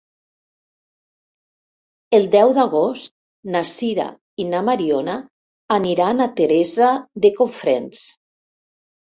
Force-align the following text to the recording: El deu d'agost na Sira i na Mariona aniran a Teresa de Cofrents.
El 2.19 2.25
deu 2.37 2.53
d'agost 2.59 3.13
na 3.57 3.61
Sira 3.73 4.07
i 4.45 4.47
na 4.55 4.63
Mariona 4.71 5.19
aniran 5.79 6.27
a 6.27 6.31
Teresa 6.41 6.91
de 7.27 7.33
Cofrents. 7.39 8.09